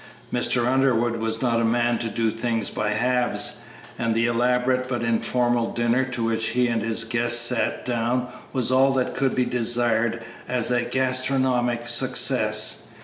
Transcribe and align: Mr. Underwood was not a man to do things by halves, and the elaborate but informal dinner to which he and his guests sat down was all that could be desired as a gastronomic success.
Mr. 0.33 0.65
Underwood 0.65 1.17
was 1.17 1.43
not 1.43 1.61
a 1.61 1.63
man 1.63 1.99
to 1.99 2.09
do 2.09 2.31
things 2.31 2.71
by 2.71 2.89
halves, 2.89 3.65
and 3.99 4.15
the 4.15 4.25
elaborate 4.25 4.89
but 4.89 5.03
informal 5.03 5.71
dinner 5.73 6.03
to 6.05 6.23
which 6.23 6.47
he 6.47 6.67
and 6.67 6.81
his 6.81 7.03
guests 7.03 7.39
sat 7.41 7.85
down 7.85 8.27
was 8.51 8.71
all 8.71 8.91
that 8.93 9.13
could 9.13 9.35
be 9.35 9.45
desired 9.45 10.23
as 10.47 10.71
a 10.71 10.81
gastronomic 10.85 11.83
success. 11.83 12.87